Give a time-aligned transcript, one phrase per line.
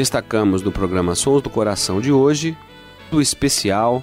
[0.00, 2.56] Destacamos no programa Sons do Coração de hoje
[3.12, 4.02] o especial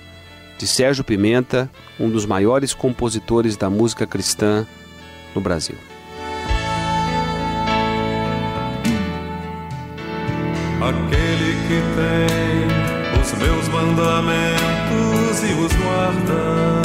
[0.56, 4.64] de Sérgio Pimenta, um dos maiores compositores da música cristã
[5.34, 5.76] no Brasil.
[10.80, 16.84] Aquele que tem os meus mandamentos e os guarda,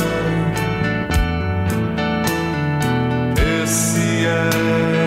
[3.62, 5.01] esse é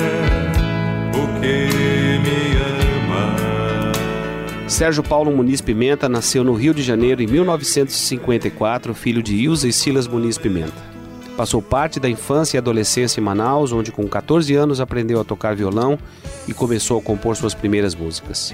[4.76, 9.72] Sérgio Paulo Muniz Pimenta nasceu no Rio de Janeiro em 1954, filho de Ilza e
[9.72, 10.74] Silas Muniz Pimenta.
[11.38, 15.56] Passou parte da infância e adolescência em Manaus, onde com 14 anos aprendeu a tocar
[15.56, 15.98] violão
[16.46, 18.54] e começou a compor suas primeiras músicas.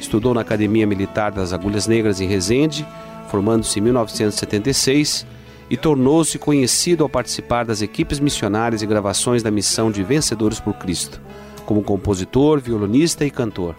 [0.00, 2.84] Estudou na Academia Militar das Agulhas Negras em Resende,
[3.28, 5.24] formando-se em 1976
[5.70, 10.74] e tornou-se conhecido ao participar das equipes missionárias e gravações da missão de Vencedores por
[10.74, 11.20] Cristo,
[11.64, 13.76] como compositor, violonista e cantor.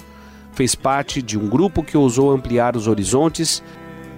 [0.53, 3.63] Fez parte de um grupo que ousou ampliar os horizontes,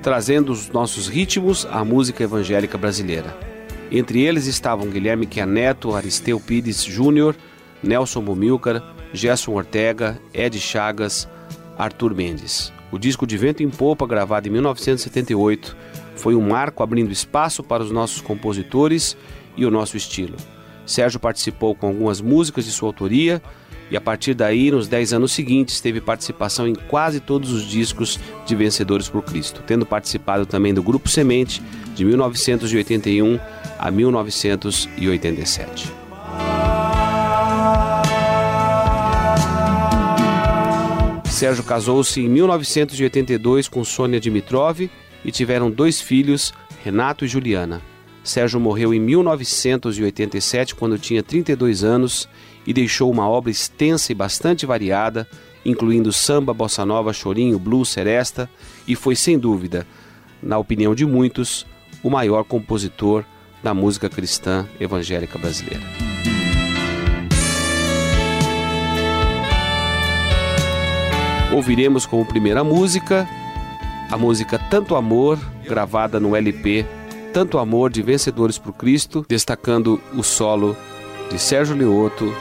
[0.02, 3.36] trazendo os nossos ritmos à música evangélica brasileira.
[3.92, 7.36] Entre eles estavam Guilherme Chianeto, Aristeu Pires Júnior,
[7.82, 11.28] Nelson Bumilcar, Gerson Ortega, Ed Chagas,
[11.78, 12.74] Arthur Mendes.
[12.92, 15.76] O disco de Vento em Popa, gravado em 1978,
[16.16, 19.16] foi um marco abrindo espaço para os nossos compositores
[19.56, 20.36] e o nosso estilo.
[20.86, 23.42] Sérgio participou com algumas músicas de sua autoria
[23.90, 28.20] e a partir daí, nos dez anos seguintes, teve participação em quase todos os discos
[28.46, 31.62] de Vencedores por Cristo, tendo participado também do Grupo Semente
[31.94, 33.40] de 1981
[33.78, 35.92] a 1987.
[41.26, 44.90] Sérgio casou-se em 1982 com Sônia Dimitrov
[45.24, 46.54] e tiveram dois filhos,
[46.84, 47.82] Renato e Juliana.
[48.24, 52.28] Sérgio morreu em 1987, quando tinha 32 anos,
[52.66, 55.28] e deixou uma obra extensa e bastante variada,
[55.66, 58.50] incluindo samba, bossa nova, chorinho, blues, seresta,
[58.88, 59.86] e foi sem dúvida,
[60.42, 61.66] na opinião de muitos,
[62.04, 63.24] o maior compositor
[63.64, 65.84] da música cristã evangélica brasileira.
[71.52, 73.28] Ouviremos como primeira música
[74.12, 76.86] a música Tanto Amor, gravada no LP
[77.34, 80.78] Tanto Amor de Vencedores por Cristo, destacando o solo
[81.30, 82.32] de Sérgio Leoto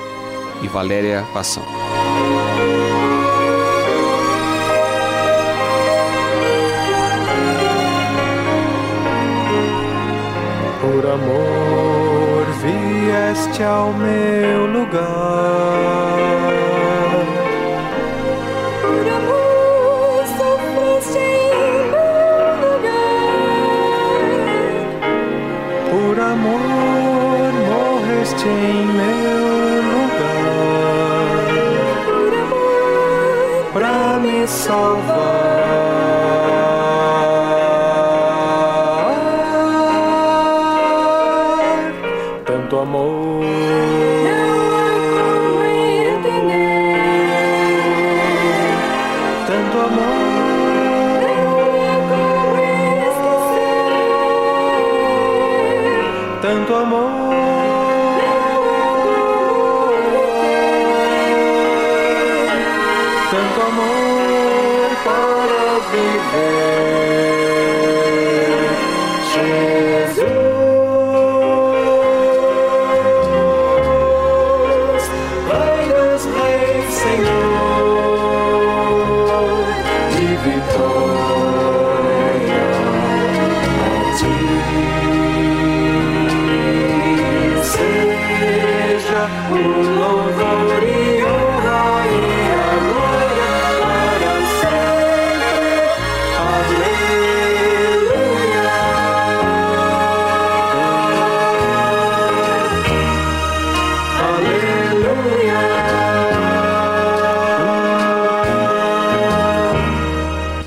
[0.63, 1.65] e Valéria Passão.
[10.81, 15.34] Por amor vieste ao meu lugar.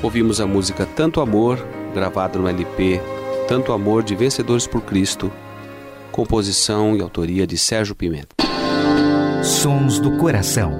[0.02, 1.64] Ouvimos a música Tanto Amor,
[1.94, 3.00] gravada no LP
[3.46, 5.30] Tanto Amor de Vencedores por Cristo,
[6.10, 8.47] composição e autoria de Sérgio Pimenta.
[9.48, 10.70] Sons do coração.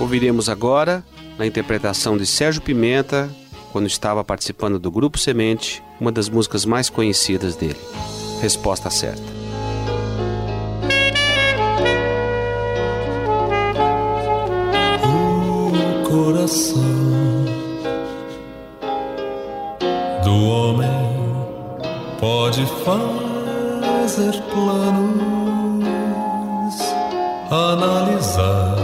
[0.00, 1.04] Ouviremos agora,
[1.38, 3.30] na interpretação de Sérgio Pimenta,
[3.70, 7.78] quando estava participando do Grupo Semente, uma das músicas mais conhecidas dele.
[8.40, 9.31] Resposta certa.
[22.84, 25.84] Fazer planos,
[27.50, 28.76] analisar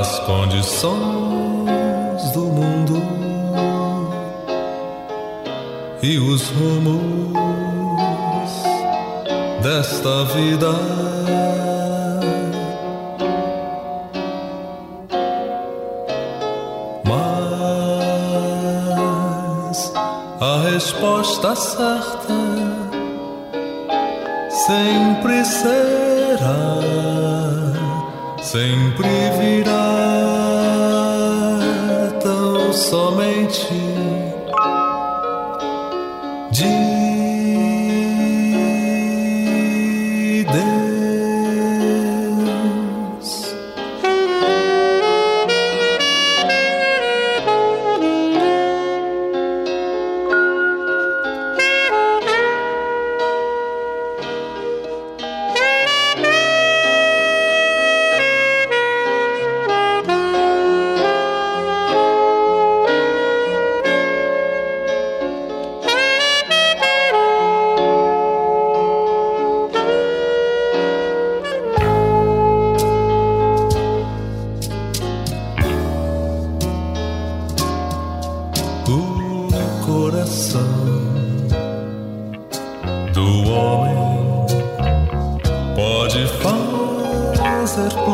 [0.00, 1.21] as condições
[36.62, 37.01] de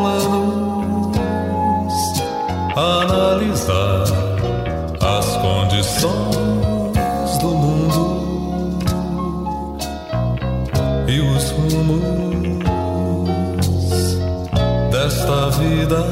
[0.09, 0.29] fazer
[1.13, 1.93] planos,
[2.75, 4.03] analisar
[5.01, 8.79] as condições do mundo
[11.07, 12.01] e os rumos
[14.91, 16.03] desta vida.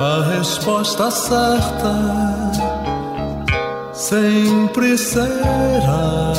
[0.00, 2.47] A resposta certa
[4.08, 6.32] sempre será,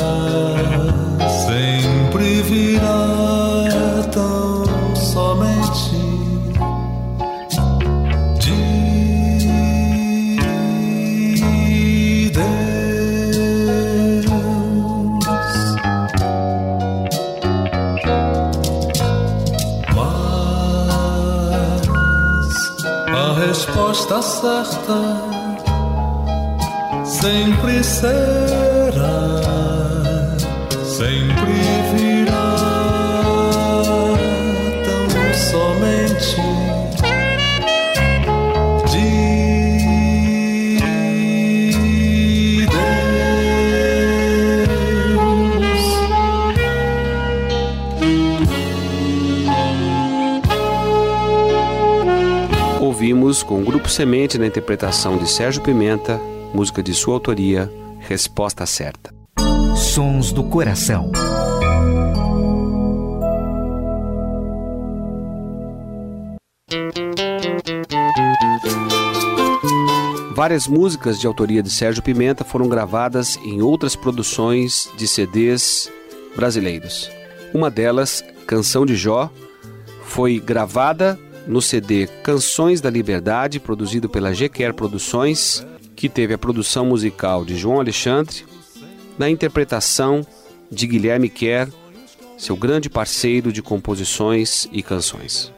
[1.46, 5.94] sempre virá tão somente
[8.40, 9.60] de
[12.34, 12.50] Deus.
[19.94, 20.58] Mas
[23.14, 25.39] a resposta certa
[27.20, 29.40] sempre será,
[30.84, 31.52] sempre
[31.94, 32.56] virá
[34.84, 36.36] tão somente
[38.90, 39.10] de
[42.66, 42.80] Deus.
[52.80, 56.18] Ouvimos com o Grupo Semente na interpretação de Sérgio Pimenta,
[56.52, 59.14] música de sua autoria, Resposta Certa.
[59.76, 61.10] Sons do coração.
[70.34, 75.92] Várias músicas de autoria de Sérgio Pimenta foram gravadas em outras produções de CDs
[76.34, 77.10] brasileiros.
[77.52, 79.30] Uma delas, Canção de Jó,
[80.02, 85.64] foi gravada no CD Canções da Liberdade, produzido pela GQR Produções,
[86.00, 88.46] que teve a produção musical de João Alexandre,
[89.18, 90.26] na interpretação
[90.72, 91.68] de Guilherme Kerr,
[92.38, 95.52] seu grande parceiro de composições e canções.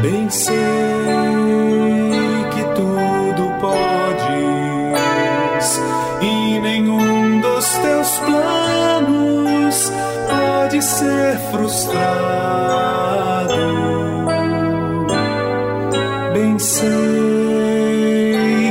[0.00, 0.67] Bem sei
[10.88, 11.98] ser frustrado.
[16.32, 16.82] Bem sei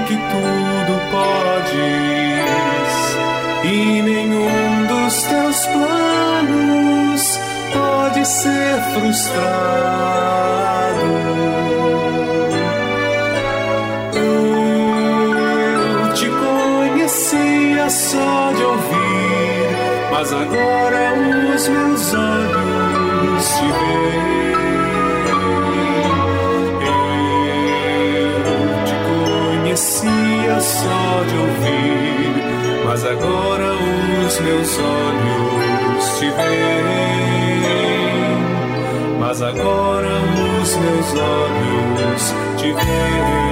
[0.07, 1.77] que tudo podes
[3.63, 7.39] e nenhum dos teus planos
[7.73, 9.87] pode ser frustrado.
[14.15, 19.69] Eu te conhecia só de ouvir,
[20.11, 20.97] mas agora
[21.57, 21.96] os meus
[33.07, 33.73] agora
[34.27, 37.57] os meus olhos te veem.
[39.19, 40.09] Mas agora
[40.61, 43.47] os meus olhos te veem.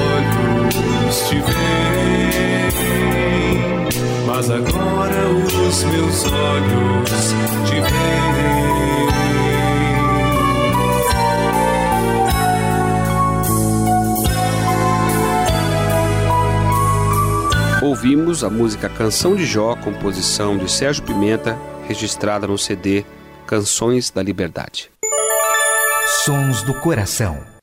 [0.00, 2.70] Olhos te veem.
[4.26, 7.34] Mas agora os meus olhos
[7.68, 8.70] te veem.
[17.82, 23.04] Ouvimos a música Canção de Jó, composição de Sérgio Pimenta, registrada no CD
[23.46, 24.90] Canções da Liberdade.
[26.24, 27.59] Sons do Coração.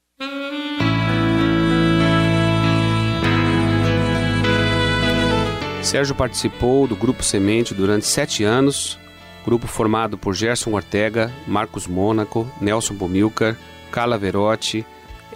[5.87, 8.99] Sérgio participou do Grupo Semente durante sete anos,
[9.45, 13.55] grupo formado por Gerson Ortega, Marcos Mônaco, Nelson Bomilcar,
[13.89, 14.85] Carla Verotti,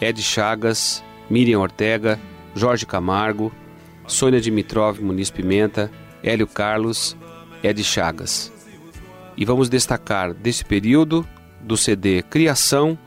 [0.01, 2.20] Ed Chagas, Miriam Ortega,
[2.53, 3.50] Jorge Camargo,
[4.05, 5.89] Sônia Dimitrov Muniz Pimenta,
[6.22, 7.15] Hélio Carlos,
[7.63, 8.51] Ed Chagas.
[9.38, 11.25] E vamos destacar desse período
[11.62, 13.00] do CD Criação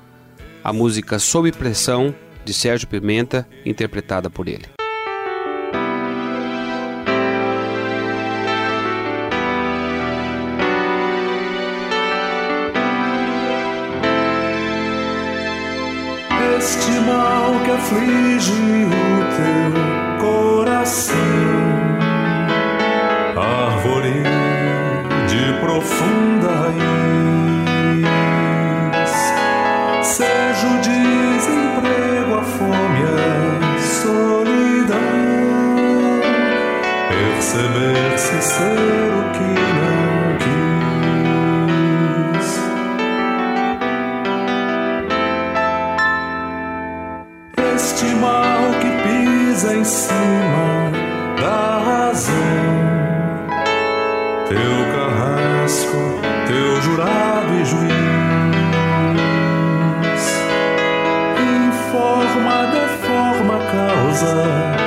[0.65, 4.65] a música Sob Pressão de Sérgio Pimenta, interpretada por ele.
[17.85, 18.97] Aflige o
[19.37, 19.73] teu
[20.19, 21.17] coração,
[23.37, 24.23] árvore
[25.29, 26.73] de profunda
[28.01, 29.13] raiz,
[30.03, 34.99] seja o desemprego, a fome, a solidão,
[37.11, 39.24] perceber-se ser o
[54.49, 57.93] Teu carrasco, teu jurado e juiz,
[61.67, 64.84] informa, deforma, causa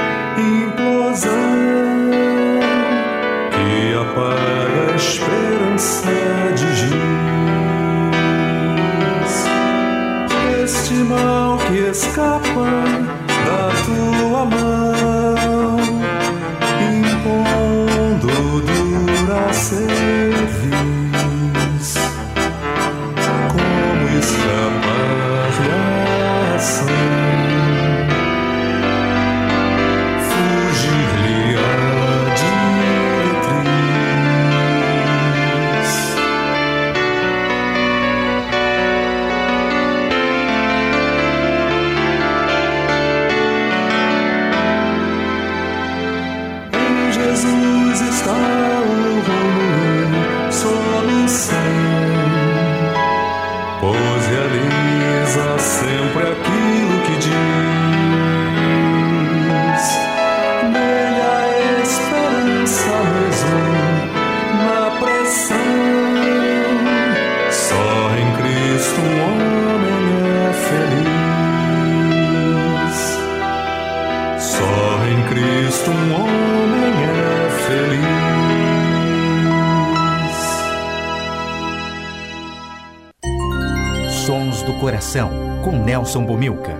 [86.08, 86.74] Nelson Bomilca.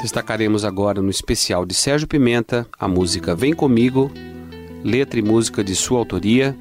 [0.00, 4.08] Destacaremos agora no especial de Sérgio Pimenta a música Vem Comigo,
[4.84, 6.56] letra e música de sua autoria,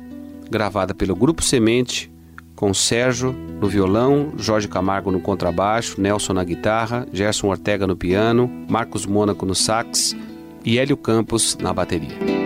[0.50, 2.12] gravada pelo Grupo Semente,
[2.56, 8.50] com Sérgio no violão, Jorge Camargo no contrabaixo, Nelson na guitarra, Gerson Ortega no piano,
[8.68, 10.16] Marcos Mônaco no sax
[10.66, 12.37] e Hélio Campos na bateria.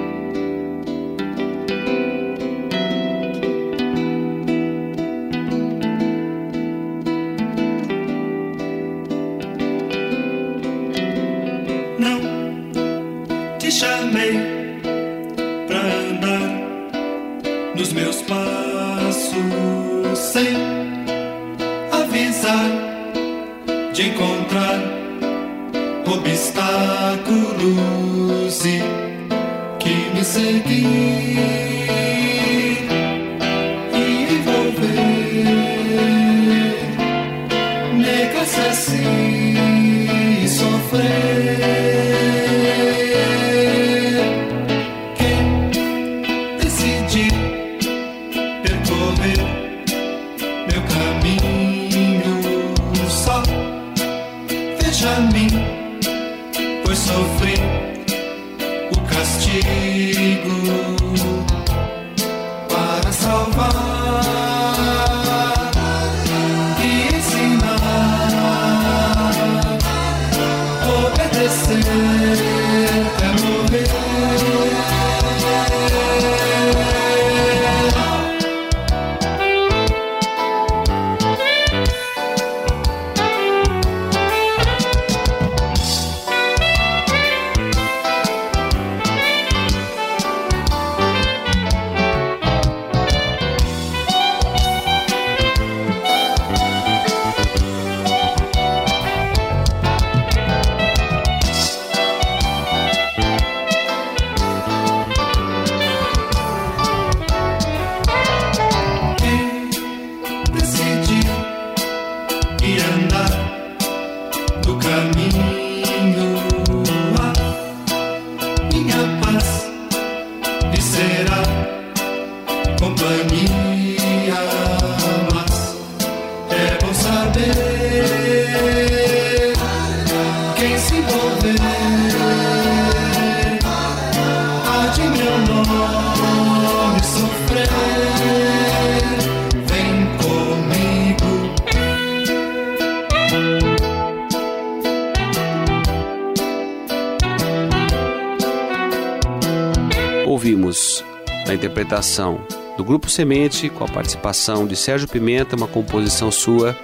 [150.42, 151.06] Ouvimos
[151.48, 152.42] a interpretação
[152.76, 156.76] do Grupo Semente com a participação de Sérgio Pimenta, uma composição sua,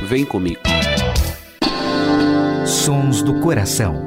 [0.00, 0.62] Vem Comigo.
[2.64, 4.02] Sons do Coração.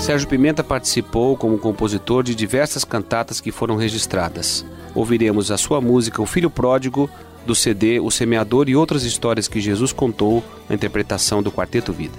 [0.00, 4.66] Sérgio Pimenta participou como compositor de diversas cantatas que foram registradas.
[4.92, 7.08] Ouviremos a sua música O Filho Pródigo,
[7.46, 12.18] do CD O Semeador e outras histórias que Jesus contou na interpretação do Quarteto Vida.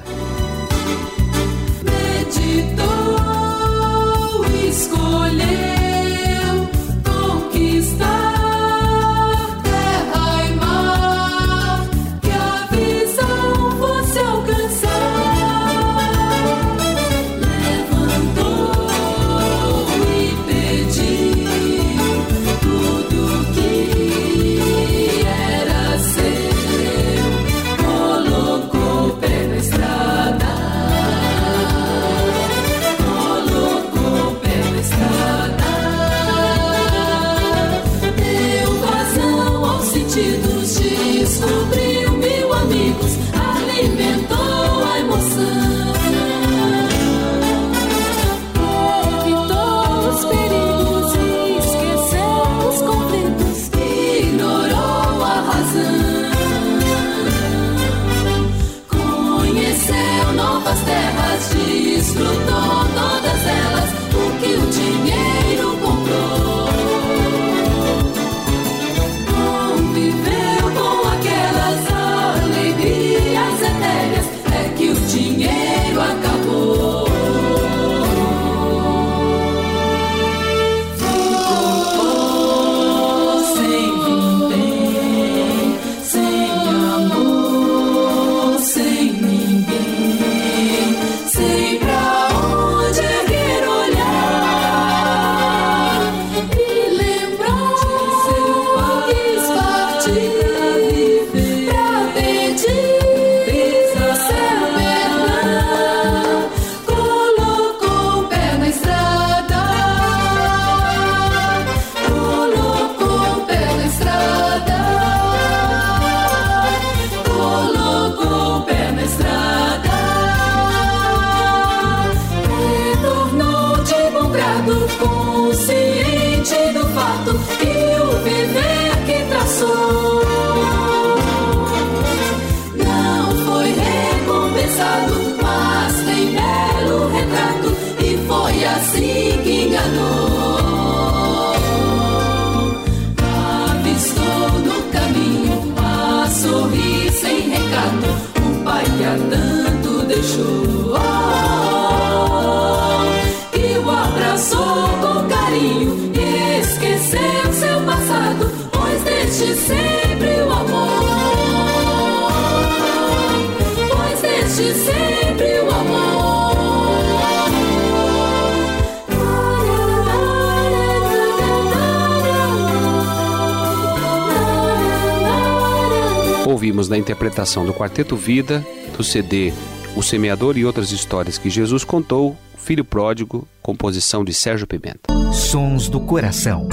[176.75, 178.61] Ouvimos na interpretação do Quarteto Vida,
[178.97, 179.53] do CD
[179.95, 184.99] O Semeador e Outras Histórias que Jesus Contou, Filho Pródigo, composição de Sérgio Pimenta.
[185.31, 186.67] Sons do Coração.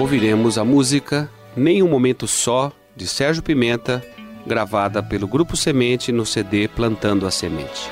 [0.00, 4.02] Ouviremos a música Nem um Momento Só, de Sérgio Pimenta,
[4.46, 7.90] gravada pelo Grupo Semente no CD Plantando a Semente.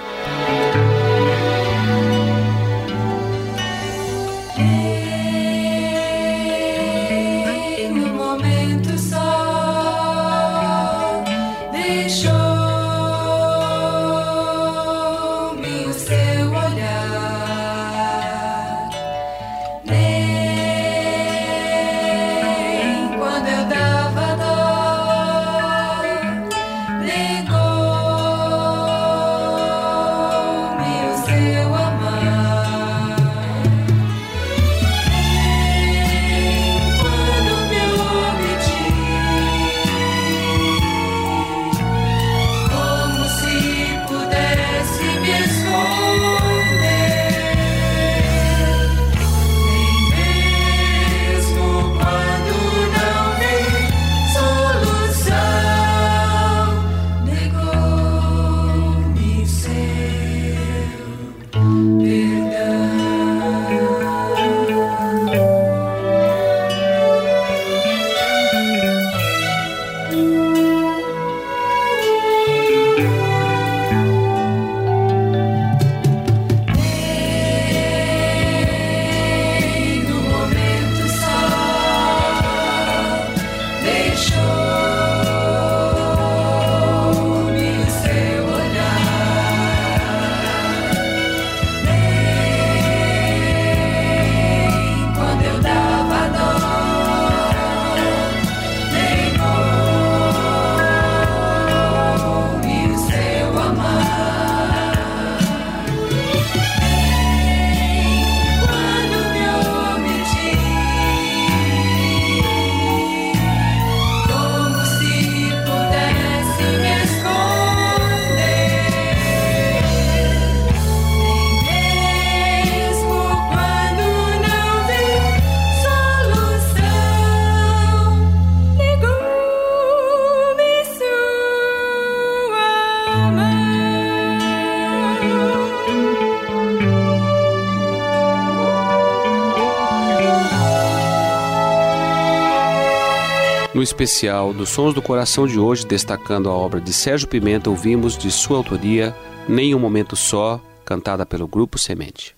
[143.90, 148.30] Especial dos Sons do Coração de hoje, destacando a obra de Sérgio Pimenta, ouvimos de
[148.30, 149.14] sua autoria
[149.48, 152.36] Nem um Momento Só, cantada pelo Grupo Semente.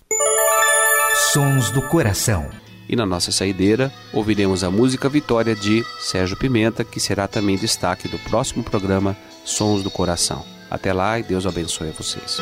[1.32, 2.48] Sons do Coração.
[2.88, 8.08] E na nossa saideira, ouviremos a música Vitória de Sérgio Pimenta, que será também destaque
[8.08, 10.44] do próximo programa Sons do Coração.
[10.70, 12.38] Até lá e Deus abençoe a vocês.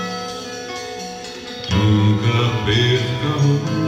[1.70, 3.79] Nunca perca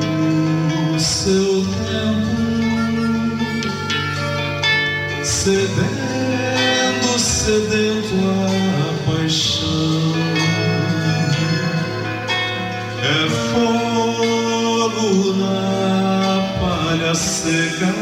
[5.42, 8.14] cedendo, sedento
[8.78, 10.12] à paixão.
[13.02, 15.56] É fogo na
[16.60, 17.92] palha seca.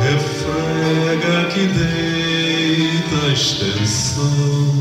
[0.00, 4.77] Refrega que deita a extensão.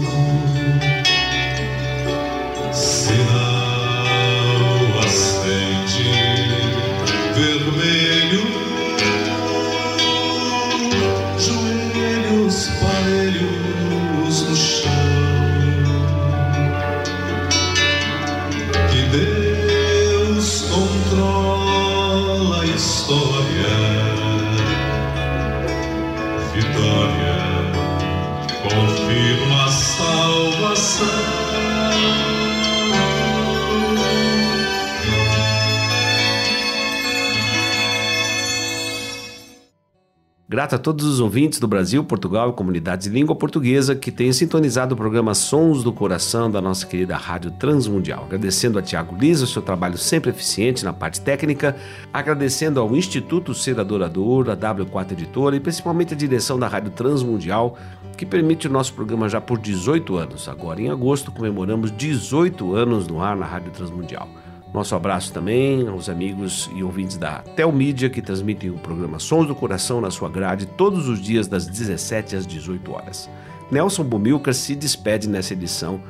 [40.68, 44.34] Grato a todos os ouvintes do Brasil, Portugal e comunidades de língua portuguesa que têm
[44.34, 48.26] sintonizado o programa Sons do Coração da nossa querida Rádio Transmundial.
[48.26, 51.74] Agradecendo a Tiago Lisa o seu trabalho sempre eficiente na parte técnica,
[52.12, 57.78] agradecendo ao Instituto Ser Adorador, a W4 Editora e principalmente a direção da Rádio Transmundial,
[58.18, 60.50] que permite o nosso programa já por 18 anos.
[60.50, 64.28] Agora, em agosto, comemoramos 18 anos no ar na Rádio Transmundial.
[64.74, 69.56] Nosso abraço também aos amigos e ouvintes da Telmídia que transmitem o programa Sons do
[69.56, 73.30] Coração na sua grade todos os dias das 17 às 18 horas.
[73.72, 76.02] Nelson Bumilcar se despede nessa edição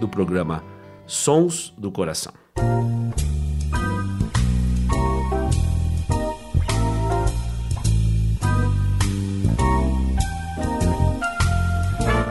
[0.00, 0.62] do programa
[1.06, 2.32] Sons do Coração.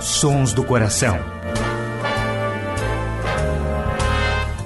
[0.02, 1.35] Sons do Coração.